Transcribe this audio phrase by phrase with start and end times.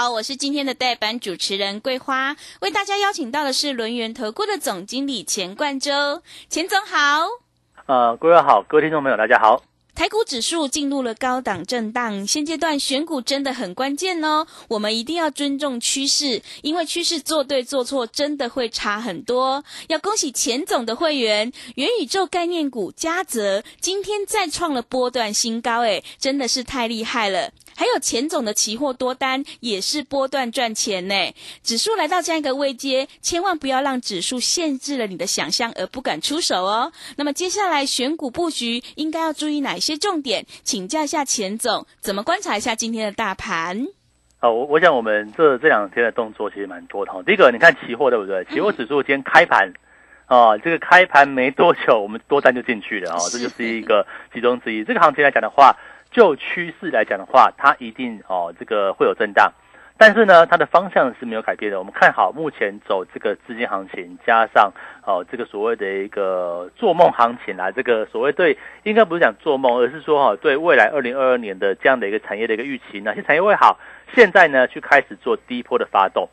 [0.00, 7.26] 好，我是今天的代班主持人桂花，为大家邀请到的是轮源投顾的总经理钱冠洲，钱总好。
[7.86, 9.60] 呃，各位好，各位听众朋友，大家好。
[9.96, 14.46] 台股指数进入了高档震荡，现阶段选股真的很关键哦。
[14.68, 19.64] 我们一定要尊重趋势，因为趋势做对做错真的会差很多。
[19.88, 27.50] 要恭喜钱总的会员，元宇宙概念股嘉泽今天再创了波段新高，诶，真的是太厉害了。
[27.78, 31.14] 还有钱总的期货多单也是波段赚钱呢。
[31.62, 36.92] 指数来到这样一个位阶，千万不要让指数限制了你的想象而不敢出手哦。
[37.16, 40.44] 那么接下来选股布局应该要注意哪些重点？
[40.64, 43.86] 请教一下钱总，怎么观察一下今天的大盘？
[44.40, 47.22] 好，我我想我们这这两天的动作其实蛮多的哈。
[47.24, 48.44] 第一个，你看期货对不对？
[48.46, 49.72] 期货指数今天开盘
[50.26, 54.82] 啊，这个开盘没多久，我们多单就进去了啊，这就是一个其中之一。
[54.82, 55.76] 这个行情来讲的话。
[56.10, 59.52] 就趋势来讲的话，它一定哦，这个会有震荡，
[59.96, 61.78] 但是呢，它的方向是没有改变的。
[61.78, 64.72] 我们看好目前走这个资金行情，加上
[65.04, 73.78] 哦这个所谓的一个做梦行情啦，这个所谓对，应该不是讲做梦，而是说哈，对未来二零二二年的这样的一个产业的一个预期，哪些产业会好？
[74.14, 76.28] 现在呢，去开始做低波的发动。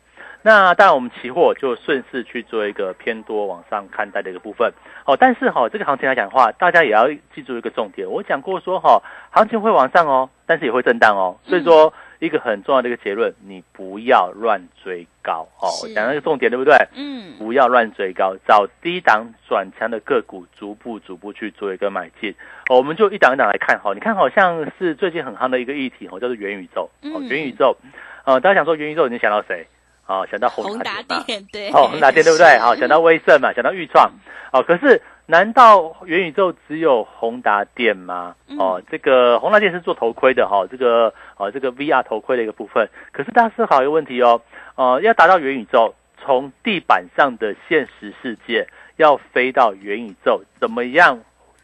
[0.46, 4.72] 那当然，我们期货就顺势去做一个偏多往上看待的一个部分。
[5.04, 8.08] 哦，但是哈，这个行情来讲的话，大家也要记住一个重点。
[8.08, 9.02] 我讲过说哈，
[9.32, 11.36] 行情会往上哦，但是也会震荡哦。
[11.42, 15.66] 所以说，一个很重要的一个结论，你不要乱追高哦。
[15.92, 16.76] 讲那个重点对不对？
[16.94, 17.34] 嗯。
[17.38, 22.32] 不要乱追高，找低档转强的个股，逐步逐步去做一个买进。
[22.70, 23.92] 我们就一档一档来看哈。
[23.94, 26.88] 你看，好像是最近很夯的一个议题哦，叫做元宇宙。
[27.12, 27.76] 哦，元宇宙。
[28.24, 29.66] 呃，大家想说元宇宙，你想到谁？
[30.06, 32.58] 哦，想到宏达电对，哦，宏达电对不对？
[32.58, 34.10] 好， 想到威盛嘛，想到裕创，
[34.52, 38.34] 哦，可是难道元宇宙只有宏达电吗？
[38.58, 42.88] 哦，这个宏达电是做头盔的哈，这个哦，这个 VR 头盔的一个部分。
[43.12, 44.40] 可是大家思考一个问题哦，
[44.76, 51.18] 呃，要达到元宇宙，从地板上的现实世界要飞到元宇宙，怎么样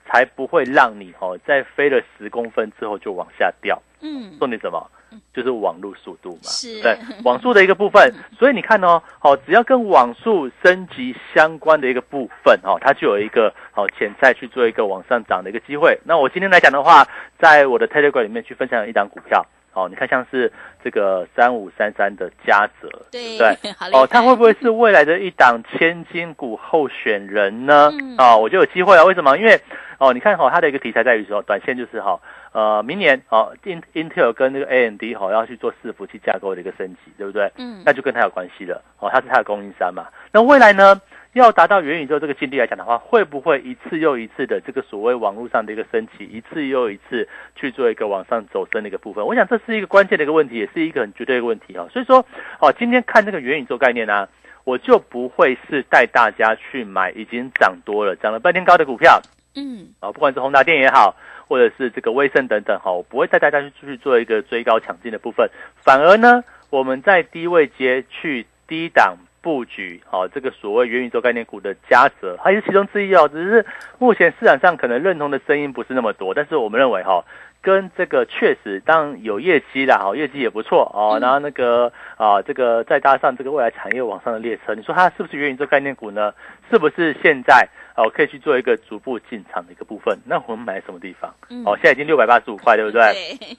[0.04, 3.80] 才不会让你哦，在飞了十公分之后就往下掉？
[4.00, 4.90] 嗯，重点什么？
[5.34, 8.12] 就是网络速度嘛，是对，网速的一个部分。
[8.38, 15.98] 所以你看哦，好，只要跟网速升级相关的一个部分哦，它就有一个好潜在去做一个往上涨的一个机会。
[16.04, 17.06] 那我今天来讲的话，
[17.38, 20.52] 在我的 Telegram 里面去分享一档股票，哦，你看像是
[20.82, 23.56] 这个三五三三的嘉泽，对对，
[23.92, 27.90] 哦，它会不会是未来的一档千金股候选人呢？
[28.18, 29.04] 哦，我就有机会了。
[29.04, 29.36] 为什么？
[29.38, 29.60] 因为
[29.98, 32.20] 哦，你看哦，它的一个题材在于说，短线就是哈。
[32.52, 37.50] 呃，明年哦，In Intel 跟那个 AMD 哦要去做伺服器架构的一个升级，对不对？
[37.56, 40.06] 嗯，那就跟它有关系了哦，它是它的供应商嘛。
[40.32, 41.00] 那未来呢，
[41.32, 47.26] 要达到元宇宙这个境地来讲的话，会不会一次又一次的这个所谓网络上的一个升级，一次又一次
[47.56, 49.24] 去做一个往上走升的一个部分？
[49.24, 51.88] 我想这是一个关键的一个问题，也是一个很绝对的问题哦。
[51.90, 52.24] 所以说，
[52.60, 54.28] 哦，今天看这个元宇宙概念呢，
[54.64, 59.22] 我就不会是带大家去买已经涨多了、涨了半天高的股票，
[59.54, 61.14] 嗯，啊，不管是宏达电也好。
[61.48, 65.50] 或者是这个威盛等等哈，我不会带大家去出去做一个追高抢进的部分，
[65.84, 73.28] 反而呢，我们在低位接去低档布局，好，这个所谓元宇宙概念股的加折，还是其中之一哦。
[73.28, 73.66] 只是
[73.98, 77.22] 目前市场上可能认同的声音不是那么多，但是我们认为哈，
[77.60, 86.32] 跟这个确实当有业绩啦，哈，业绩也不错哦，然后那个啊，这个再搭上这个未来产业往上的列车，你说它是不是元宇宙概念股呢？
[86.70, 87.68] 是不是现在？
[87.94, 90.18] 哦，可以去做一个逐步进场的一个部分。
[90.24, 91.30] 那我们买什么地方？
[91.66, 93.14] 哦，现在已经六百八十五块，对不对？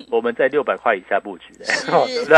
[0.10, 1.66] 我们在六百块以下布局的，
[2.08, 2.38] 对不 对？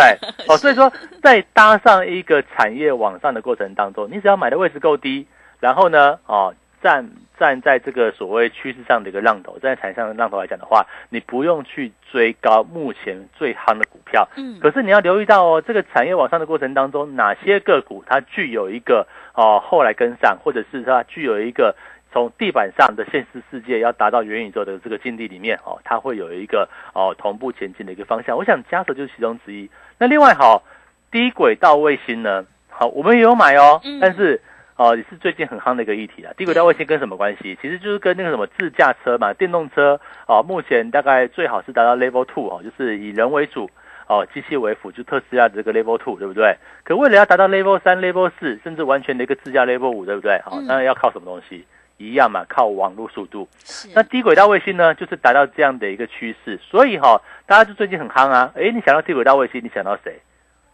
[0.49, 0.91] 哦，所以说
[1.23, 5.25] 在搭上一个产业往上的过程当中，你只要买的位置够低，
[5.61, 6.53] 然后呢，哦，
[6.83, 7.09] 站
[7.39, 14.27] 站在这个所谓趋势上的一个浪头，在产业上的浪头来讲的话，你不用去追高目前最夯的股票。
[14.35, 14.59] 嗯。
[14.59, 19.07] 可是你要留意到哦，这个产业往上的过程当中，哪些个股它具有一个。
[19.35, 21.75] 哦，后来跟上，或者是它具有一个
[22.11, 28.37] 从地板上的现实世界要达到元宇宙的这个境地里面，哦，它会有一个哦同步前进的一个方向。
[28.37, 29.69] 我想加速就是其中之一。
[29.97, 30.63] 那另外，好
[31.11, 32.45] 低轨道卫星呢？
[32.69, 34.41] 好，我们也有买哦，但是
[34.77, 36.31] 哦也是最近很夯的一个议题啊。
[36.37, 37.57] 低轨道卫星跟什么关系？
[37.61, 43.69] 其实就是跟那个什么自驾车嘛，电动车哦，目前大概最好是达到 Level Two 哦，就是以人为主。
[44.07, 46.57] 哦机器为辅，就特斯拉的这个 Level Two，对不对？
[46.83, 50.39] 可为了要达到 Level 三、Level 四，甚至完全的一个自驾 Level 五，对不对？
[50.45, 51.65] 好，那要靠什么东西？
[51.97, 53.47] 一样嘛，靠网络速度。
[53.93, 56.59] 那低轨道卫星呢，就是达到这样的一个趋势。
[56.61, 58.51] 所以哈，大家就最近很夯啊。
[58.55, 60.19] 哎，你想到低轨道卫星，你想到谁？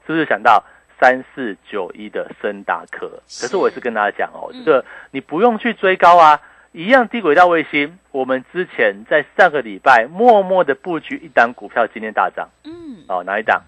[0.08, 0.64] 是不是想到
[1.00, 3.08] 三四九一的森达科？
[3.40, 6.42] 可是我也是跟大家讲哦，这个你不用去追高啊。
[6.74, 12.48] 一样低轨道卫星，我们之前在上个礼拜默默的布局一档股票，今天大涨。
[12.64, 13.62] 嗯，哦，哪一档？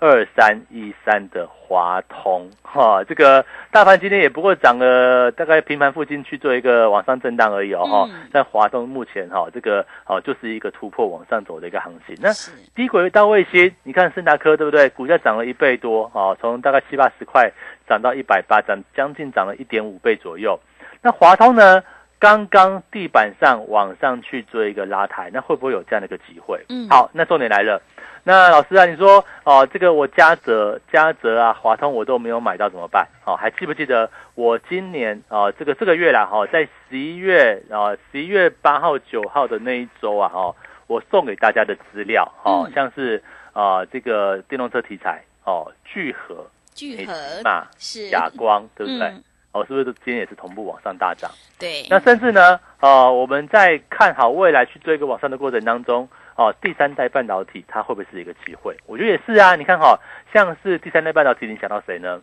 [0.00, 8.08] 二三一三的华通，哈，这个大盘今天也不过涨了大概平盘附近去做一个往上震荡而已哦，哈。
[8.32, 12.16] 但华通目前哈，这个哦就是一个突破往上走的一个行情。
[12.20, 12.30] 那
[12.74, 14.88] 低轨道卫星，你看森达科对不对？
[14.90, 17.52] 股价涨了一倍多，哦，从大概七八十块
[17.86, 20.58] 涨到一百八，涨将近涨了一点五倍左右。
[21.02, 21.82] 那华通呢？
[22.18, 26.64] 刚刚地板上往上去做一个拉抬，那会不会有这样的一个机会？
[26.68, 27.80] 嗯，好，那重点来了。
[28.24, 33.06] 那老师啊，你说哦，这个我嘉泽、嘉泽啊、华通我都没有买到怎么办？
[33.24, 40.54] 哦，还记不记得我今年啊，这个这个月啦，哈，在十一月啊，十一月八号、九号的那一周啊，哦，
[40.88, 43.22] 我送给大家的资料，哦，像是
[43.52, 46.44] 啊，这个电动车题材，哦，聚合、
[46.74, 47.14] 聚合
[47.44, 49.14] 嘛，是哑光，对不对？
[49.52, 51.30] 哦，是不是今天也是同步往上大涨？
[51.58, 51.86] 对。
[51.88, 56.06] 那甚至呢，呃，我们在看好未来去追一个往上的过程当中，
[56.36, 58.76] 哦，第三代半导体它会不会是一个机会？
[58.86, 59.56] 我觉得也是啊。
[59.56, 59.98] 你看哈，
[60.34, 62.20] 像是第三代半导体，你想到谁呢？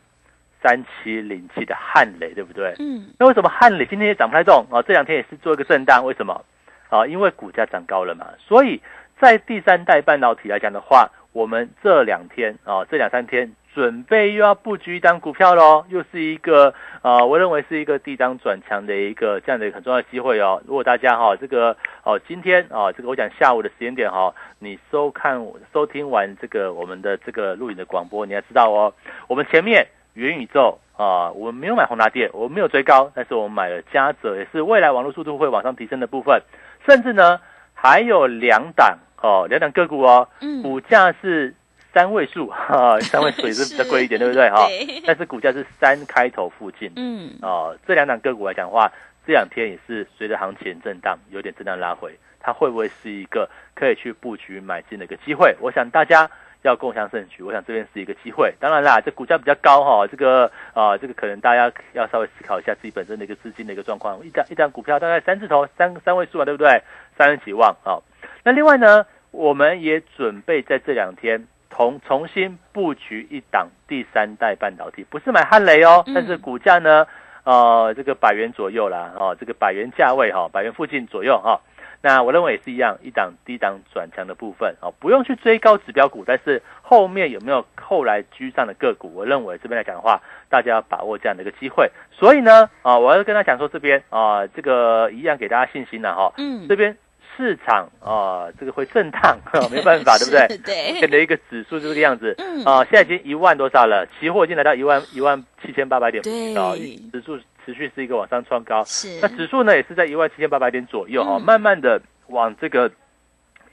[0.61, 2.73] 三七零七的汉雷，对不对？
[2.79, 3.09] 嗯。
[3.17, 4.65] 那为什么汉雷今天也涨不太动？
[4.69, 6.45] 哦，这两天也是做一个震荡，为什么？
[6.89, 8.27] 啊，因为股价涨高了嘛。
[8.39, 8.79] 所以
[9.19, 13.51] 在第三代半导体来讲的话，我们这两天啊，这两三天。
[13.75, 20.63] 准备又要布局一单股票喽，又是一个呃，我认为是一个地档转强的一个这样的一个很重要的机会哦。
[20.65, 28.93] 如果大家哈这个哦今天啊这个我讲下午的时间点哈，你收看收听完这个我们的这个录影的广播，你要知道哦，
[29.27, 36.41] 我们前面元宇宙啊，我们没有买宏达电，我们没有追高，但是我们买了嘉泽，也是未来网络速度会往上提升的部分，
[36.87, 37.41] 甚至呢
[37.73, 40.29] 还有两档哦，两档个股哦，
[40.63, 41.53] 股价是。
[41.95, 44.67] 三位数 哈，三位数也是比较贵一点， 对不对哈？
[45.07, 48.91] 但是股价是三开头附近，嗯，哦，这两档个股来讲的话，
[49.25, 55.55] 这两天也是随着行情震荡，有点震荡拉回，它会不会是一个可以去布局买进的一个机会？
[55.61, 56.29] 我想大家
[56.63, 58.53] 要共享盛举，我想这边是一个机会。
[58.59, 64.19] 当然啦，这股价比较高哈，这个啊，这个可能大家要稍微思考一下自己本身的一个资金的一个状况。
[64.25, 66.81] 一张一张股票大概三字头，三三位数啊，对不对？
[67.17, 68.03] 三十几万啊。
[68.43, 71.47] 那另外呢，我们也准备在这两天。
[71.75, 77.05] 重重新布局一档第三代半导体，不是买汉雷哦，但是股价呢，
[77.43, 81.59] 呃，这个百元左右啦，哦，这个百元价位哈，百元附近左右哈。
[82.01, 91.91] 那我认为也是一样，一档低档转强的部分哦，不用去追高指标股，但是后面有没有后来居上的个股，我认为这边来讲的话，大家要把握这样的一个机会。
[92.11, 96.95] 所以呢，啊，我要跟他讲说这边啊，这个一样给大家信心了哈，嗯，这边。
[97.35, 99.37] 市场啊，这个会震荡，
[99.71, 100.57] 没办法，对不对？
[100.59, 100.93] 对。
[100.93, 106.73] 目前的一个指数就这个样子，嗯啊，现在已经一万多少了，期货已经来到一万一万七千八百点，对啊，
[107.11, 109.19] 指数持续是一个往上创高，是。
[109.21, 112.91] 那指数呢，也是在一万七千八百点左右，啊，慢慢的往这个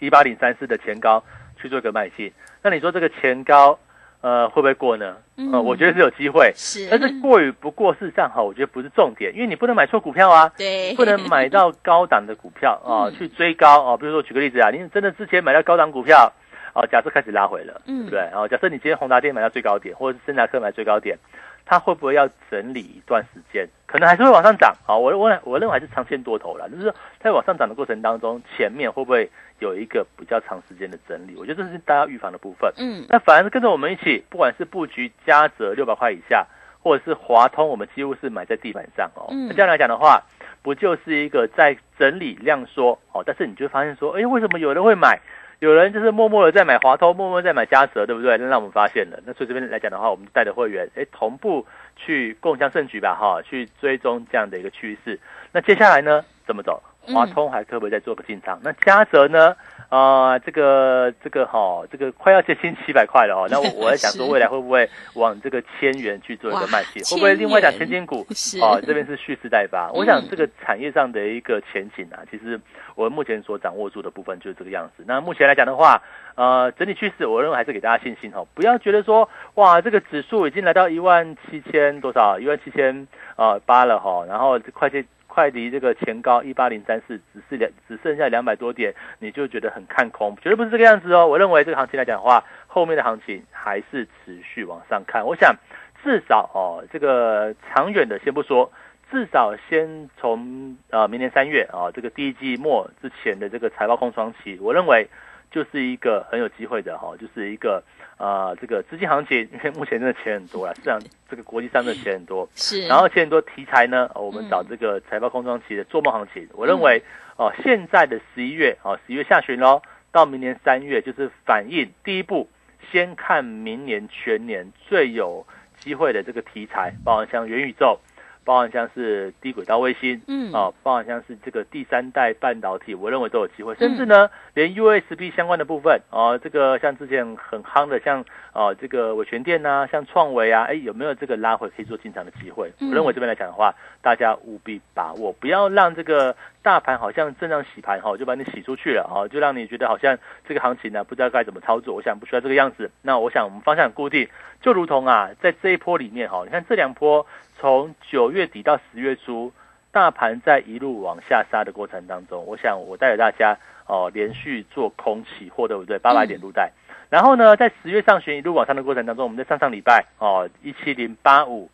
[0.00, 1.22] 一八零三四的前高
[1.60, 2.32] 去做一个迈进。
[2.62, 3.78] 那你说这个前高？
[4.22, 5.16] 呃，会不会过呢？
[5.52, 13.96] 呃，我觉得是有机会，是，但是过与不过，事实上哈，我觉得不是重点，因为你不能买错股票啊，对，不能买到高档的股票 啊，去追高啊。
[13.96, 16.32] 比如说举个例子啊，你真的之前买到高档股票，
[16.74, 21.18] 哦，假设开始拉回了，嗯，对，然后假设你今天宏达电买到最高点，或者是森达克买最高点。
[21.64, 23.64] 它会不会要整理一段时间？
[23.86, 24.96] 可能还是会往上涨啊！
[24.96, 29.30] 我我我认为还是长线多头了，就是在往上涨的过程当中，前面会不会
[29.62, 31.36] 有一个比较长时间的整理？
[31.38, 32.72] 我觉得这是大家预防的部分。
[32.76, 36.44] 嗯，那反而是跟着我们一起，不管是布局嘉泽六百块以下，
[36.82, 39.28] 或者是华通，我们几乎是买在地板上哦。
[39.30, 40.20] 嗯，这样来讲的话，
[40.62, 43.22] 不就是一个在整理量缩哦？
[43.24, 45.20] 但是你就会发现说，哎，为什么有人会买？
[45.60, 48.36] 有人就是默默的在买华通，默默在买嘉泽，对不对？
[48.36, 49.20] 那让我们发现了。
[49.24, 51.64] 那所以这边来讲的话，我们带的会员，哎，同步
[51.94, 55.20] 去共享盛举吧，哈，去追踪这样的一个趋势。
[55.52, 56.82] 那接下来呢，怎么走？
[57.02, 58.60] 华通还可不可以再做个进场？
[58.62, 59.54] 那嘉泽呢？
[59.88, 63.46] 啊，这个这个哈，这个快要接近七百块了哦。
[63.50, 67.02] 那我 我在想说，未来会不会往这个千元去做一个卖进？
[67.04, 68.26] 会不会另外讲千金股？
[68.62, 69.90] 哦，这边是蓄势待发。
[69.92, 72.58] 我想这个产业上的一个前景啊，其实
[72.94, 75.04] 我目前所掌握住的部分就是这个样子。
[75.06, 76.00] 那目前来讲的话，
[76.36, 83.06] 呃，整体趋势，我认为还是给大家信心哈，不要觉得说哇，这个指数已经来到一万七千多少，一万七千
[83.36, 85.04] 啊八了哈，然后快接。
[85.32, 91.26] 快离这个前高一八零三四，只是两只剩下两百多点，你就觉得很看空，绝对不是这个样子哦。
[91.26, 95.24] 我认为这个行情来讲的话，后面的行情还是持续往上看。
[95.24, 95.56] 我想
[96.04, 98.70] 至少哦，这个长远的先不说，
[99.10, 105.08] 至少先从呃明年三月啊这个第一季末之前的这个财报空窗期，我认为
[105.52, 107.82] 就是一个很有机会的哈，就是一个
[108.16, 110.98] 呃这个资金行情，因 为目前真的钱很多了，市场
[111.30, 117.02] 这个国际上的钱很多，是，然后钱很多题材呢，我们找这个财报空窗期的做梦行情，我认为
[117.36, 122.48] 哦现在的十一月哦十一月下旬喽，到明年三月就是反映第一步。
[122.90, 125.46] 先看明年全年最有
[125.78, 127.98] 机会的这个题材，包含像元宇宙，
[128.44, 142.72] 包含像是低轨道卫星，嗯，啊，包含像是这个第三代半导体，我认为都有机会，甚至呢，连 USB 相关的部分，哦，这个像之前很夯的，像哦这个伟全电呐，像创维啊，哎，有没有这个拉回可以做进场的机会？
[142.80, 146.34] 我认为这边来讲的话，大家务必把握，不要让这个。
[146.64, 151.92] 大盘好像正常洗盘哈，就把你洗出去了哈，就让你觉得好像这个行情呢不知道该怎么操作。
[151.92, 152.88] 我想不需要这个样子。
[153.02, 154.28] 那我想我们方向固定，
[154.60, 157.26] 就如同啊，在这一波里面哈，你看这两波
[157.58, 159.52] 从九月底到十月初，
[159.90, 163.56] 大盘在一路往下杀的过程当中，我想我带着大家
[163.86, 165.98] 哦连续做空期货，对不对？
[165.98, 166.72] 八百点入袋。
[167.10, 171.70] 然后呢，在十月上旬一路往上的过程当中，我们在上上礼拜哦一七零八五。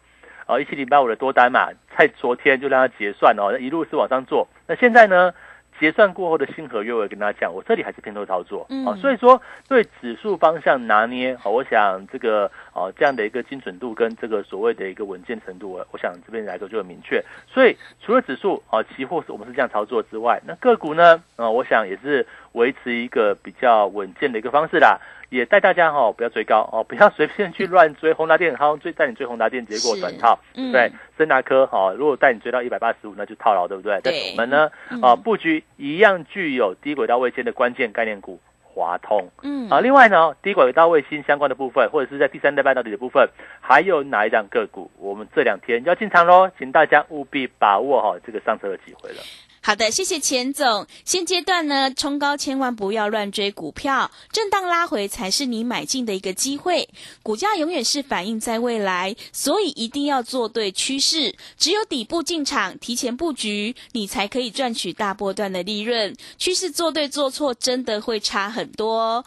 [0.51, 4.49] 哦，一七零八五的多单嘛，在昨天就让它结算哦，一路是往上做。
[4.67, 5.35] 那现在呢，
[5.79, 8.67] 结算过后的新合约，我也跟大家讲，我这里还是偏多操作。
[8.71, 17.23] 嗯，所以说对指数方向拿捏，好，我想这个啊这样的一个精准度跟这个所谓的一个稳健程度，我我想这边来说就很明确。
[17.47, 24.99] 所以除了指数啊，期货是我们是这样操作之外，那个股呢，啊，我想也是维持一个比较稳健的一个方式啦。
[25.31, 28.15] 也带大家哈，不要追高哦，不要随便去乱追。
[28.15, 30.39] 宏达电好像追带你追宏达电，结果短套。
[30.55, 34.01] 对，森达科哈，如果带你追到一百八十五，那就套牢，对不对？
[34.01, 34.31] 对。
[34.31, 34.71] 我们呢，
[35.03, 39.29] 啊，布局一样具有低轨道卫星的关键概念股华通。
[39.43, 39.69] 嗯。
[39.69, 43.29] 啊，另外呢，低轨道卫星相关的部分，或者是在第三代半导体的部分，
[43.61, 46.51] 还有哪一档个股，我们这两天要进场喽？
[46.57, 49.19] 请大家务必把握好这个上车的机会了。
[49.69, 50.87] 好的，谢谢钱总。
[51.05, 56.89] 现阶段呢，冲高千万不要乱追股票，震荡拉回才是你买进的一个机会。
[57.23, 61.37] 股价永远是反映在未来，所以一定要做对趋势。
[61.59, 66.17] 只有底部进场，提前布局，你才可以赚取大波段的利润。
[66.39, 69.23] 趋势做对做错，真的会差很多。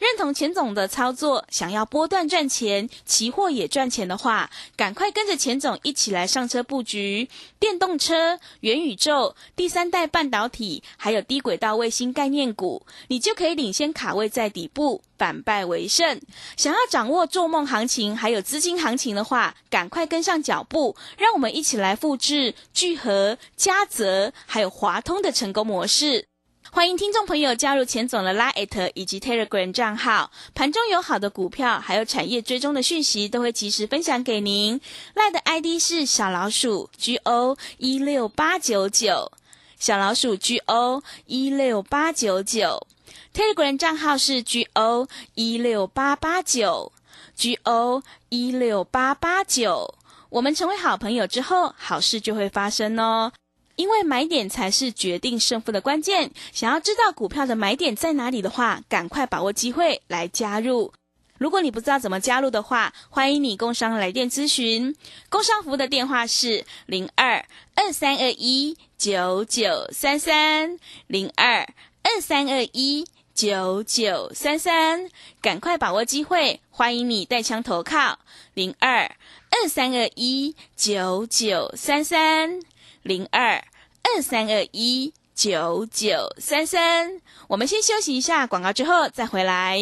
[0.00, 7.28] 认同钱总的操作，想要波段赚钱，期货也赚钱的话，赶快跟着钱总一起来上车布局
[7.58, 16.18] 电动车、元宇宙、第三代半导体，还有低轨道卫星概念股，你就可以领先卡位在底部，反败为胜。
[16.56, 26.29] 想要掌握做梦行情，还有资金行情的话，赶快跟上脚步，让我们一起来复制聚合、嘉泽还有华通的成功模式。
[26.72, 34.80] 欢迎听众朋友加入钱总的拉 at 以及 Telegram 账号，盘中有好的股票，还有产业追踪的讯息，都会及时分享给您。
[35.14, 39.32] 赖的 ID 是小老鼠 GO 一六八九九，
[39.80, 42.86] 小老鼠 GO 一六八九九
[43.34, 46.92] ，Telegram 账号是 GO 一六八八九
[47.36, 49.96] ，GO 一六八八九。
[50.28, 53.32] 我们成为好朋友之后，好事就会发生哦。
[53.80, 56.30] 因为买点才是决定胜负的关键。
[56.52, 60.92] 想要知道股票的买点在哪里的话，赶快把握机会来加入。
[61.38, 64.94] 如果你不知道怎么加入的话，欢迎你工商来电咨询。
[65.30, 67.42] 工商服务的电话是零二
[67.74, 71.66] 二三二一九九三三零二
[72.02, 75.08] 二三二一九九三三。
[75.40, 78.18] 赶快把握机会，欢迎你带枪投靠
[78.52, 79.10] 零二
[79.48, 82.60] 二三二一九九三三
[83.02, 83.62] 零二。
[84.02, 89.78] 二三二一九九三三，我们先休息一下广告，之后再回来。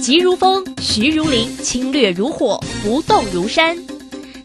[0.00, 3.76] 急如风，徐如林，侵略如火，不动如山。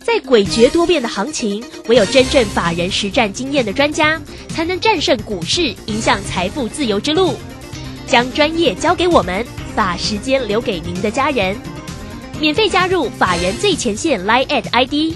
[0.03, 7.35] 在诡谲多变的行情，唯有真正法人实战经验的专家，才能战胜股市，迎向财富自由之路。
[8.07, 11.55] 将专业交给我们，把时间留给您的家人。
[12.39, 15.13] 免费加入法人最前线 Line at ID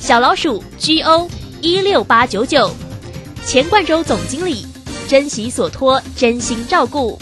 [0.00, 1.28] 小老鼠 GO
[1.62, 2.74] 一六八九九。
[3.46, 4.66] 钱冠洲总经理，
[5.08, 7.16] 珍惜所托，真心照顾。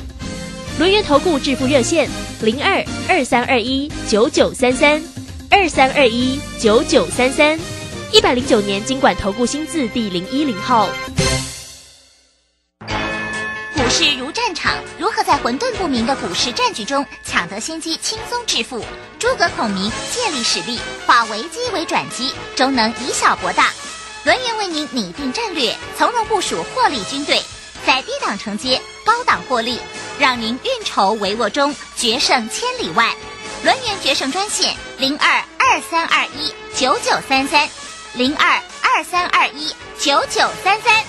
[0.78, 2.08] 轮源投顾致富热线
[2.40, 5.02] 零二二三二一九九三三
[5.50, 7.60] 二三二一九九三三，
[8.12, 10.88] 一百零九年经管投顾新字第零一零号。
[13.74, 18.82] 股市如战场，如何在混沌不明的股市战局中抢得先机，轻松致富？
[19.18, 23.70] 诸葛孔明借力使力，化危机为转机，终能以小博大。
[24.22, 27.40] 轮源为您拟定战略，从容部署获利军队，
[27.86, 29.78] 在低档承接，高档获利，
[30.18, 31.74] 让您运筹帷幄中。
[31.96, 33.14] 决胜千里外。
[33.64, 37.68] 轮源决胜专线零二二三二一九九三三
[38.14, 41.04] 零二二三二一九九三三。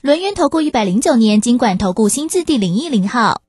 [0.00, 3.42] 轮源投顾一百零九年金管投顾新字第零一零号。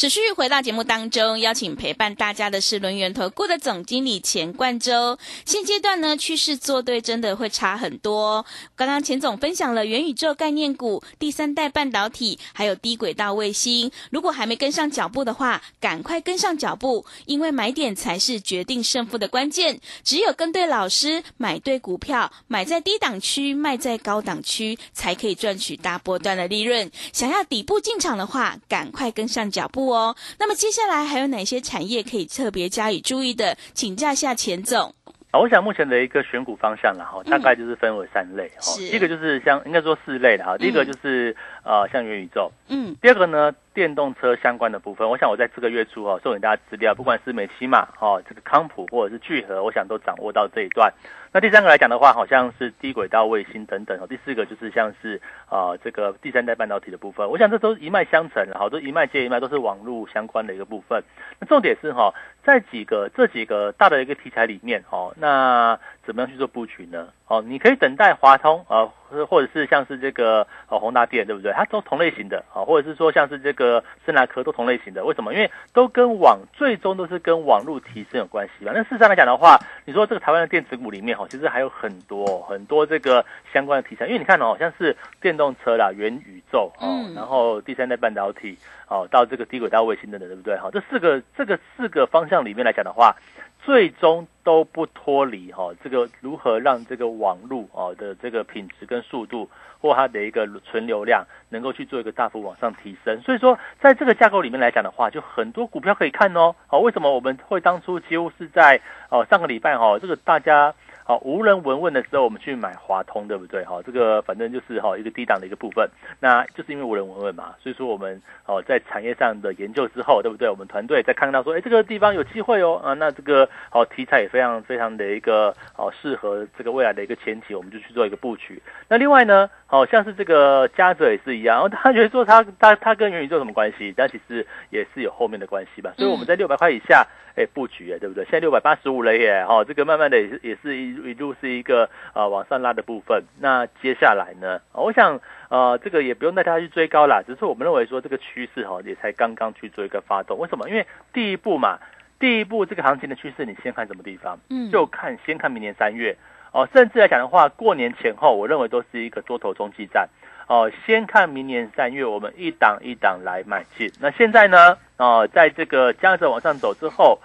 [0.00, 5.18] 持续回到节目当中，邀请陪伴大家的是轮源投顾的总经理钱冠洲。
[5.44, 8.46] 现阶段呢，趋势做对真的会差很多。
[8.74, 13.92] 刚刚钱总分享了元宇宙概念股、第三代半导体，还有低轨道卫星。
[14.10, 19.78] 如果还没跟上脚步的话，赶快跟上脚步，因为买点才是决定胜负的关键。
[20.02, 26.90] 只有跟对老师，买对股票，买在低档区，卖在高档区，才可以赚取大波段的利润。
[27.12, 29.89] 想要底部进场的话，赶快跟上脚步。
[29.90, 33.56] 哦，那么接下来还有哪些产业可以特别加以注意的？
[33.74, 34.94] 请教一下钱总。
[35.30, 38.74] 啊，我想目前的一个选股方向了哈，大概就是分为三类哈。
[38.76, 40.58] 第一个就是像应该说四类的哈。
[40.58, 42.96] 第一个就是呃像元宇宙，嗯。
[43.00, 50.92] 第二个呢，电动车相关的部分，我想我在这个月初哦送给大家资料，不管是美西马哈这个康普或者是聚合，我想都掌握到这一段。
[51.32, 54.06] 那第三个来讲的话，好像是低轨道卫星等等哦。
[54.08, 61.02] 第四个就是像是啊这个第三代半导体的部分，我想这都一脉相承，好多一脉接一脉都是网络相关的一个部分。
[61.38, 62.12] 那重点是哈，
[62.42, 65.78] 在几个这几个大的一个题材里面哦，那
[66.10, 67.06] 怎么样去做布局呢？
[67.28, 68.90] 哦，你可以等待华通啊。
[69.28, 71.50] 或者是像是这个哦宏达电对不对？
[71.52, 75.04] 它都同类型的啊，或者是说像是这个森达科都同类型的。
[75.04, 75.34] 为什么？
[75.34, 78.70] 因为都跟网最终都是跟网络提升有关系吧。
[78.72, 84.06] 那事实上来讲的话，你说这个台湾的电子股里面哈，其实还有很多很多这个相关的题材。
[84.06, 90.56] 因为你看哦，像是电动车啦、元宇宙哦，然后第三代半导体哦，到这个低轨道卫星等等，对不对？
[90.56, 93.16] 哈，这四个这个四个方向里面来讲的话。
[93.64, 99.48] 最终都不脱离哈，这个如何让这个网路哦的这个品质跟速度，
[99.80, 103.20] 或它的一个存流量，能够去做一个大幅往上提升。
[103.22, 106.54] 所以说，在这个架构里面来讲的话，就很多股票可以看哦。
[106.66, 110.74] 好，为什么我们会当初几乎是在哦上个礼拜哦，这个大家。
[111.10, 113.64] 好，无人闻问的时候，我们去买华通，对不对？
[113.64, 120.48] 哈，这个反正就是哈一个低档的一个部分，那就是因为无人闻问嘛，所以说我们哦在产业上的研究之后，对不对？
[120.48, 128.62] 我们团队在看到说，哎，这个地方有机会哦，啊，那这个哦题材也非常非常的一个哦适合这个未来的一个前提，我们就去做一个布局。
[128.86, 133.92] 那另外呢，好像是这个嘉泽也是一样，然后他觉得说他他他跟元宇宙什么关系？
[133.96, 135.92] 但其实也是有后面的关系吧。
[135.96, 137.04] 所以我们在六百块以下。
[137.36, 138.24] 哎，布局哎，对不对？
[138.24, 143.22] 现在六百八十五了耶，哈，这个慢慢的也是也是一一路是一个呃往上拉的部分。
[143.38, 150.38] 那接下来呢，我想呃这个也不用带大家去追高啦，只是我们认为说这个趋势哈也才刚刚去做一个发动。
[150.38, 150.68] 为什么？
[150.68, 151.78] 因为第一步嘛，
[152.18, 154.38] 第一步这个行情的趋势，你先看什么地方？
[154.48, 156.16] 嗯，就看先看明年三月
[156.52, 160.08] 哦，甚至来讲的话，过年前后，我认为都是一个多头冲击战。
[160.48, 163.88] 哦，先看明年三月，我们一档一档来买进。
[164.00, 164.76] 那现在呢？
[164.96, 167.20] 哦，在这个江浙往上走之后，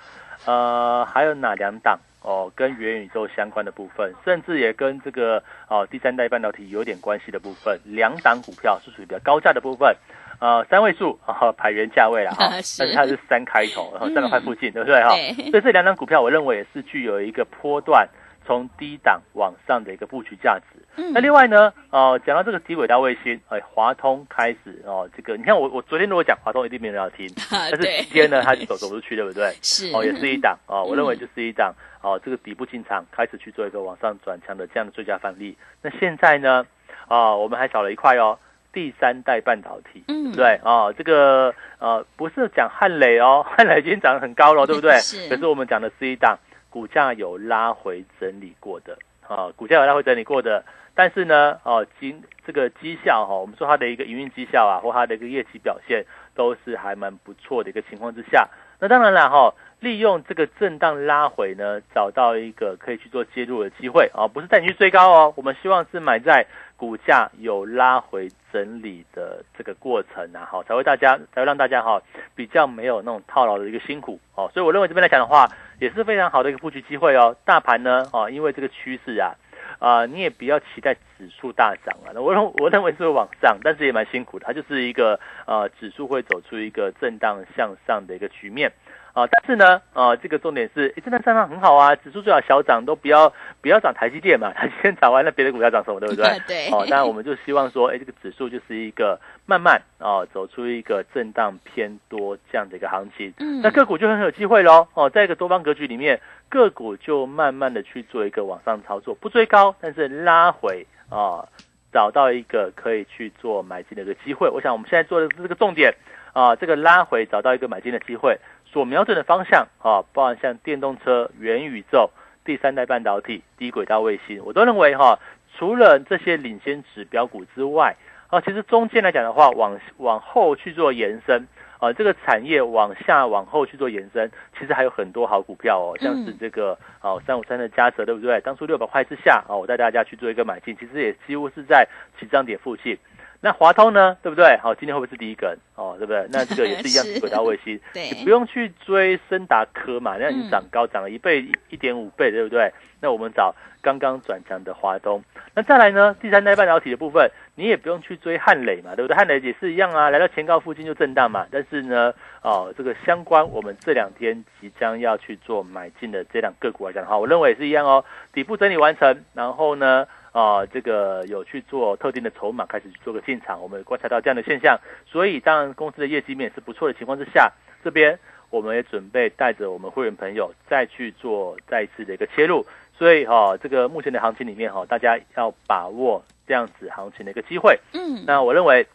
[0.46, 2.00] 呃，还有哪两档？
[2.26, 9.96] 哦，跟元宇宙相关的部分，甚至也跟这个哦第三代半导体有点关系的部分，两档股票是属于比较高价的部分，
[10.40, 15.10] 呃，三位数啊，排元价位了哈，但是它是三开头，然后三百块附近，对不对哈？
[15.52, 18.10] 所以这两档股票，我认为也是具有一个波段。
[18.46, 20.80] 从低档往上的一个布局价值。
[21.12, 27.28] 那另外呢，哦，讲到这个低轨道卫星，哎，华通开始哦，这个你看我我昨天如果讲华通，一定没人要听。
[27.52, 29.52] 但是今天呢，它就走走出去，对不对？
[29.62, 35.58] 是哦，也是一档哦，我认为就是一档哦，这个底部进场开始去做一个往上转强的这样的最佳范例。
[35.82, 36.66] 那现在呢，
[37.08, 38.40] 啊，我们还少了一块哦，
[38.72, 40.60] 第三代半导体，对不对？
[40.64, 44.98] 哦，这个呃，不是讲汉磊哦， 汉磊已经涨得很高了，对不对？
[45.00, 45.28] 是。
[45.28, 46.38] 可是我们讲的是一档。
[46.76, 58.50] 股价有拉回整理过的，啊，股价有拉回整理过的，但是呢，哦，今这个绩效哈，我们说它的一个营运绩效啊，或它的一个业绩表现都是还蛮不错的一个情况之下，
[58.82, 59.54] 那当然了哈，
[59.86, 72.02] 利用这个震荡拉回呢，找到一个可以去做介入的机会啊，不是带你去追高哦，我们希望是买在股价有拉回整理的这个过程啊，好，才会大家才会让大家哈
[72.34, 75.48] 比较没有那种套牢的一个辛苦哦，所以我认为这边来讲的话。
[75.78, 77.36] 也是非常好的一个布局机会哦。
[77.44, 79.36] 大盘呢，哦，因为这个趋势啊，
[79.78, 82.22] 啊，你也不要期待指数大涨了。
[82.22, 84.46] 我认我认为是会往上，但是也蛮辛苦的。
[84.46, 88.72] 它就是一个呃，指数会走出一个震荡向上的一个局面。
[89.16, 96.26] 啊，但是呢，啊，这个重点是，哎，真的上涨很好啊，指数最好小涨，都不要不要涨台积电嘛，台积电涨完了，别的股票涨什么，对不对？
[96.46, 96.70] 对。
[96.70, 103.34] 哦，那我们就希望说，哎，这个指数就是一个慢慢啊，走出一个震荡偏多这样的一个行情。
[103.40, 103.62] 嗯。
[103.62, 104.86] 那个股就很有机会喽。
[104.96, 111.48] 哦，在一个多方格局里面，个股就慢慢的去做一个往上操作，不追高，但是拉回啊，
[111.94, 114.50] 找到一个可以去做买进的一个机会。
[114.50, 115.96] 我想我们现在做的这个重点。
[116.36, 118.38] 啊，这个拉回找到一个买进的机会，
[118.76, 122.10] 所瞄准的方向啊，包含像电动车、元宇宙、
[122.44, 125.18] 第三代半导体、低轨道卫星，我都认为哈，
[125.56, 127.96] 除了这些领先指标股之外，
[128.28, 131.48] 啊，其实中间来讲的话，往往后去做延伸。
[131.78, 138.42] 啊，这个产业往下往后去做延伸，其实还有很多好股票哦，像是这个哦三五三的嘉泽，对不对？
[138.42, 141.88] 当初六百块之下啊，我带大家去做一个买进，其实也几乎是在
[142.20, 142.98] 起涨点附近。
[143.46, 144.58] 那华通呢，对不对？
[144.58, 145.56] 好，今天会不会是第一根？
[145.76, 146.26] 哦，对不对？
[146.32, 152.74] 那这个 也是一样，轨道卫星， 你不用去追森达科嘛，那已经涨高，涨了一倍、一点五倍，对不对？
[153.02, 153.54] 那我们找
[153.84, 155.24] 刚刚转强的华东。
[155.54, 159.16] 那再来呢，第三代半导体的部分，你也不用去追汉磊嘛，对不对？
[159.16, 161.46] 汉磊也是一样啊，来到前高附近就震荡嘛。
[161.52, 168.04] 但是呢，哦，这个相关我们这两天即将要去做买进的这两个股来讲的话，我认为也是一样哦，
[168.34, 170.08] 底部整理完成，然后呢？
[170.36, 177.54] 啊，这个有去做特定的筹码，开始去做个进场，我们观察到这样的现象，所以当然公司的业绩面是不错的情况之下，
[177.86, 178.20] 这边
[178.50, 182.66] 我们也准备带着我们会员朋友再去做再一次的一个切入，
[182.98, 187.80] 所以哈，这个目前的行情里面哈，大家要把握这样子行情的一个机会。
[187.94, 188.86] 嗯，那我认为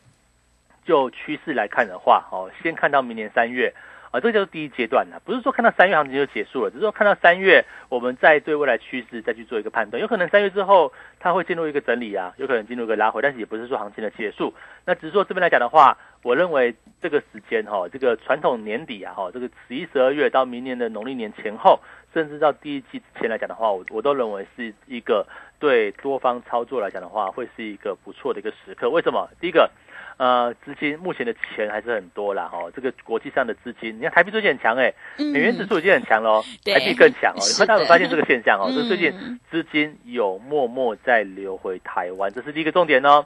[0.85, 3.73] 就趋势来看的话，哦，先看到明年三月。
[4.11, 10.01] 啊，这个叫做第一阶段了，不是说看到三月行情就结束了，只是说看到三月，我们再对未来趋势再去做一个判断。
[10.01, 14.53] 有可能三月之后它会进入一个整理啊，有可能进入一个拉回，但是也不是说行情的结束。
[14.85, 21.81] 那只是说这边来讲的话，我认为这个时间哈，这个传统年底啊哈，这个十一、十二月到明年的农历年前后，
[22.13, 25.27] 甚至到第一季之前来讲的话，我我都认为是一个
[25.59, 28.91] 对多方操作来讲的话，会是一个不错的一个时刻。
[28.91, 29.29] 为什么？
[29.41, 29.71] 第一个。
[30.17, 37.41] 呃，资金目前的钱还是很多啦，哈，这个国际上的资金，你看台币最近很强哎，美元指数已经很强喽，台币更强哦。
[37.41, 38.71] 你们大家有发现这个现象哦？
[38.71, 43.25] 就最近资金有默默在流回台湾，这是第一个重点哦。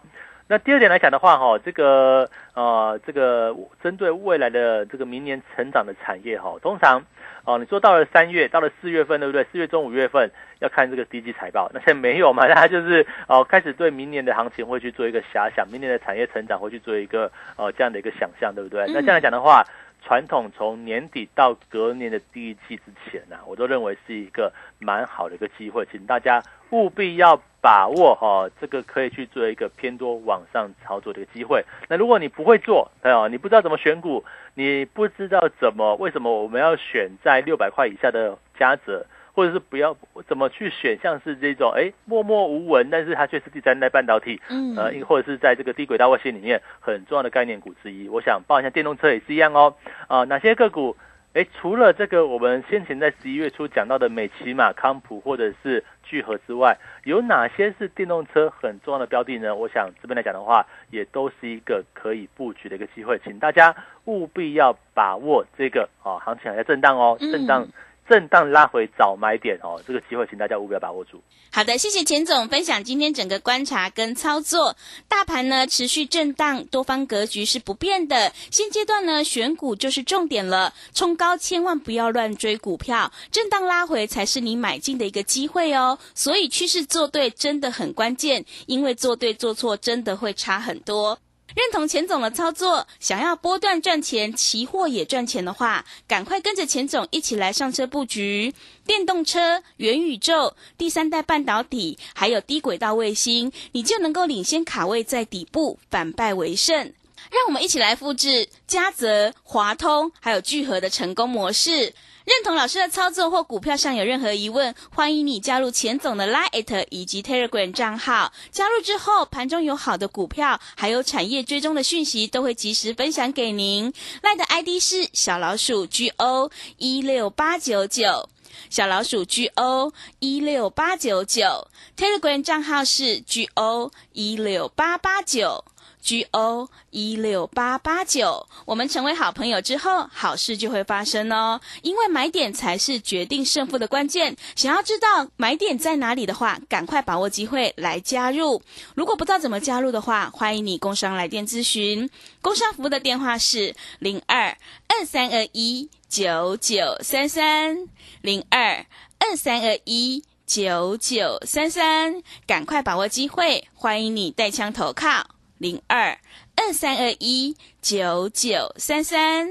[0.55, 7.03] 那第二点来讲的话，哈，这个呃，这个针对未来的这个明年成长的产业，哈，通常。
[7.45, 9.45] 哦，你说到了三月，到了四月份，对不对？
[9.51, 12.47] 四月中、五月份要看这个低级财报，那现在没有嘛？
[12.49, 18.87] 大家就是哦，开始对明年的行情会去做一个遐想，明年的产业成长会去做一个呃这样的一个想象，对不对？
[18.87, 19.65] 那这样来讲的话，
[20.05, 31.65] 传统从年底到隔年的第一季之前呢，我都认为是一个蛮好的一个机会，请大家务必要把握哈，这个可以去做一个偏多往上操作的一个机会。
[31.89, 34.23] 那如果你不会做，哎呦，你不知道怎么选股。
[34.57, 39.97] 你不知道怎么为什么我们要选在六百块以下的嘉泽，或者是不要
[40.29, 48.09] 怎么去选，像是这种哎默默无闻，但是它却是第三代半导体，嗯，呃，或者是在这个低轨道卫星里面很重要的概念股之一。
[48.09, 49.75] 我想报一下电动车也是一样哦，
[50.07, 50.97] 啊，哪些个股？
[51.33, 59.53] 哎，除了这个我们先前在十一月初讲到的美骑马、康普或者是聚合之外，有哪些是电动车很重要的标的呢？
[59.53, 67.67] 我想这边来讲的话，也都是一个可以布局的一个机会，请大家务必要把握这个啊，行情还在震荡哦，震荡。
[68.09, 71.23] 震荡拉回早买点哦，这个机会请大家务必要把握住。
[71.51, 74.77] 好的，谢谢钱总分享今天整个观察跟操作。
[75.09, 78.33] 大盘呢持续震荡，多方格局是不变的。
[78.51, 85.99] 现阶段呢选股就是重点了，冲高千万不要乱追股票，震荡拉回才是你买进的一个机会哦。
[86.15, 91.19] 所以趋势做对真的很关键，因为做对做错真的会差很多。
[91.55, 98.53] 认同钱总的操作，想要波段赚钱，期货也赚钱的话，赶快跟着钱总一起来上车布局
[98.85, 106.93] 电动车、元宇宙、第三代半导体，还有低轨道卫星，你就能够领先卡位在底部，反败为胜。
[107.31, 111.95] 让我们一起来复制嘉泽、华通还有聚合的成功模式。
[112.25, 118.33] 认同老师的操作或股票上有任何疑问，欢迎你加入钱总的 Line 以及 Telegram 账号。
[118.51, 123.93] 加入之后，盘中有好的股票，还有产业追踪的讯息，都会及时分享给您。
[124.23, 128.31] Line 的 ID 是小老鼠 GO 一六八九九，
[128.71, 131.69] 小老鼠 GO 一六八九九。
[131.95, 135.67] Telegram 账号是 GO 一六八八九。
[136.05, 141.59] G O 一六八八九，我们成为好朋友之后，好事就会发生哦。
[141.81, 144.37] 因为买点才是决定胜负的关键。
[144.55, 148.63] 想要知道买点在哪里的话，赶快把握机会来加入。
[148.95, 152.11] 如果不知道怎么加入的话，欢迎你工商来电咨询。
[152.43, 157.89] 工商服务的电话是零二二三二一九九三三
[158.21, 158.85] 零二
[159.19, 165.34] 二三二一九九三三，赶快把握机会，欢迎你带枪投靠。
[165.59, 166.19] 零二
[166.57, 169.49] 二三二一九九三三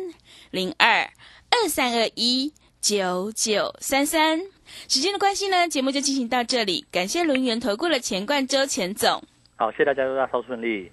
[0.52, 1.10] 零二
[1.50, 4.42] 二三二一九九三三，
[4.88, 6.86] 时间的关系呢，节目就进行到这里。
[6.92, 9.24] 感谢轮圆投顾的钱冠周钱总，
[9.56, 10.92] 好，谢谢大家，祝大家超顺利。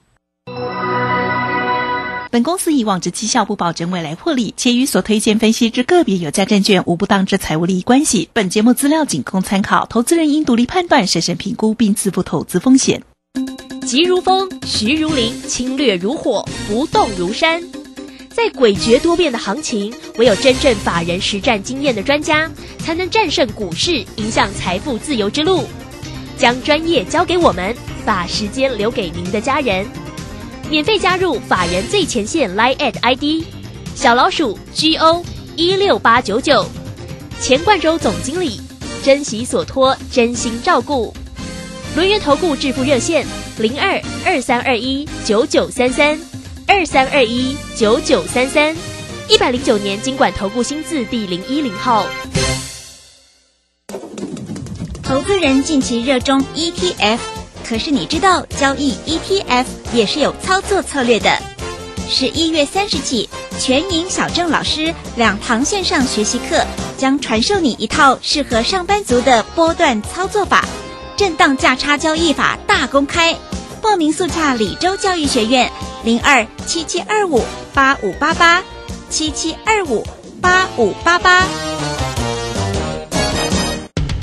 [2.31, 8.31] 本公司以往之绩效不保证未来获利，且与所推荐分析之个别有价证券无不当之财务利益关系。
[8.33, 13.03] 本节目资料仅供参考，投资人应独立判断、审慎评估并自负投资风险。
[13.90, 17.61] 急如风，徐如林，侵略如火，不动如山。
[18.29, 22.48] 在诡谲多变的行情，唯有真正法人实战经验的专家，
[22.79, 25.64] 才能战胜股市，迎向财富自由之路。
[26.38, 27.74] 将专业交给我们，
[28.07, 29.85] 把时间留给您的家人。
[30.70, 33.44] 免费加入法人最前线 Line at ID
[33.96, 35.24] 小老鼠 GO
[35.57, 36.64] 一六八九九，
[37.40, 38.61] 钱冠洲总经理，
[39.03, 41.12] 珍惜所托，真心照顾。
[41.96, 43.26] 轮源投顾致富热线
[43.61, 46.18] 零二二三二一九九三三
[46.66, 48.75] 二三二一九九三三，
[49.29, 52.07] 一百零九年经管投顾新字第零一零号。
[55.03, 57.18] 投资人近期热衷 ETF，
[57.62, 61.37] 可是你知道交易 ETF 也是有操作策略的。
[62.09, 66.64] 十一月三十起，全银小郑老师两堂线上学习课
[66.96, 70.64] 将传授你一套适合上班族的波段操作法，
[71.14, 73.37] 震荡价差交易法大公开。
[73.81, 75.71] 报名速洽李州教育学院
[76.05, 77.43] 零二七七二五
[77.75, 78.62] 八五八八
[79.09, 80.07] 七七二五
[80.40, 81.47] 八五八八。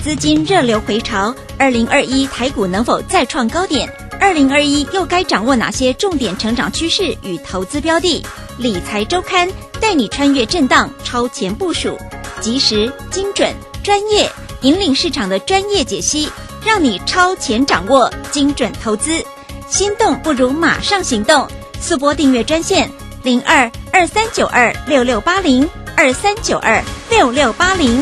[0.04, 3.91] 资金热流回潮，二零二一台股能否再创高点？
[4.20, 8.24] 二零二一又该掌握哪些重点成长趋势与投资标的？
[8.58, 9.48] 理财周刊
[9.82, 11.98] 带你穿越震荡，超前部署，
[12.39, 16.32] 及时、精准、专业，引领市场的专业解析，
[16.65, 19.24] 让你超前掌握精准投资。
[19.69, 21.45] 心动不如马上行动，
[21.82, 22.89] 速播订阅专线
[23.21, 28.01] 零二二三九二六六八零二三九二六六八零。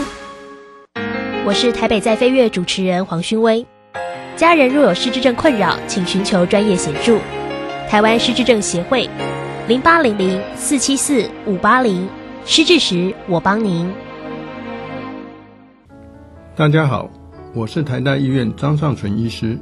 [1.43, 3.65] 我是台北在飞跃主持人黄勋威。
[4.35, 7.17] 家人若有失智症困扰，请寻求专业协助。
[7.89, 9.09] 台湾失智症协会，
[9.67, 12.07] 零八零零四七四五八零。
[12.45, 13.91] 失智时，我帮您。
[16.55, 17.09] 大家好，
[17.55, 19.57] 我是台大医院张尚存医师。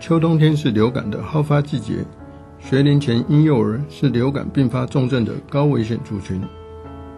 [0.00, 2.04] 秋冬天是流感的好发季节，
[2.58, 6.42] 学龄前婴幼儿是流感并发重症的高危险族群。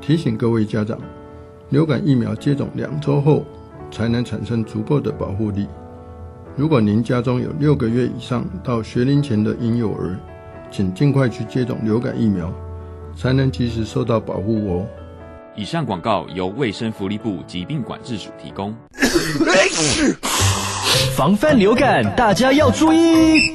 [0.01, 0.99] 提醒各位家长，
[1.71, 3.45] 流感疫苗接种两周后。
[3.93, 5.67] 才能产生足够的保护力。
[6.57, 10.17] 如果您家中有六个月以上到学龄前的婴幼儿，
[10.71, 12.51] 请尽快去接种流感疫苗，
[13.15, 14.87] 才能及时受到保护哦。
[15.55, 18.75] 以上广告由卫生福利部疾病管制署提供。
[21.11, 23.53] 防范流感，大家要注意。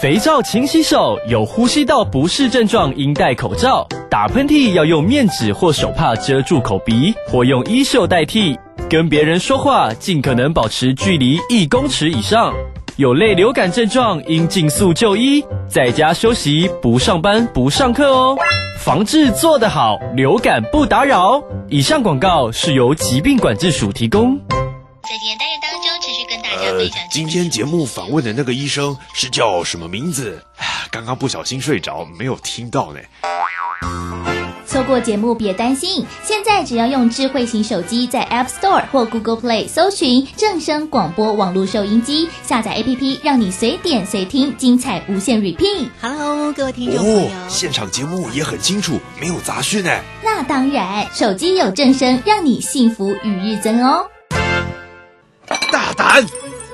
[0.00, 3.86] 肥皂勤洗手，有呼吸道不适症状应戴口罩。
[4.10, 8.58] 打喷嚏要用面纸或手帕遮住口鼻，或用衣袖代替。
[8.88, 12.52] 跟别人说话尽可能保持距离一公尺以上。
[12.96, 18.36] 有类流感症状应尽速就医，在家休息，不上班不上课哦。
[18.80, 21.40] 防治做得好，流感不打扰。
[21.68, 24.36] 以上广告是由疾病管制署提供。
[25.02, 25.99] 在今天单元当中，
[26.60, 26.98] 持续跟大家分享。
[27.10, 30.42] 今天节目访问的那个医生是叫什么名字？
[30.90, 33.00] 刚刚不小心睡着，没有听到呢。
[34.66, 45.88] 错过节目别担心，现在只要用智慧型手机在 App Store 或 Google Play 搜寻正声广播网络收音机，下载 APP，让你随点随听，精彩无限 repeat。
[46.00, 49.90] Hello，各位听众朋友，现场节目也很清楚，没有杂讯呢。
[50.22, 54.06] 那当然，手机有正声，让你幸福与日增哦。
[55.72, 56.24] 大胆！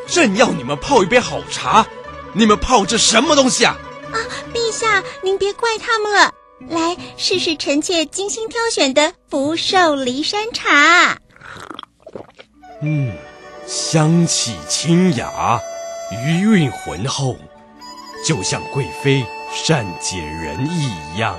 [0.07, 1.87] 朕要你们泡一杯好茶，
[2.33, 3.77] 你们泡这什么东西啊？
[4.13, 4.17] 啊，
[4.55, 6.33] 陛下，您别怪他们了。
[6.71, 11.19] 来试试臣妾精心挑选的福寿梨山茶。
[12.83, 13.13] 嗯，
[13.67, 15.61] 香气清雅，
[16.25, 17.37] 余韵浑厚，
[18.25, 21.39] 就像贵妃善解人意一样，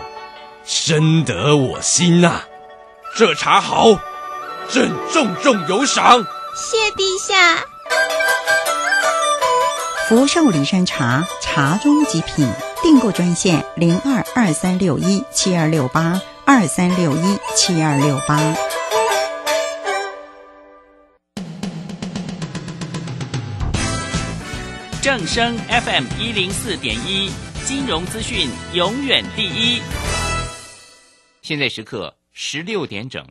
[0.64, 2.42] 深得我心呐。
[3.16, 3.98] 这茶好，
[4.70, 6.24] 朕重重有赏。
[6.56, 7.64] 谢陛下。
[10.08, 12.48] 福寿梨山茶，茶中极品。
[12.82, 18.56] 订购专线零二二三六一七二六八二三六一七二六八。
[25.02, 27.30] 正声 FM 一零四点一，
[27.66, 29.82] 金融资讯永远第一。
[31.42, 33.28] 现在时刻十六点整。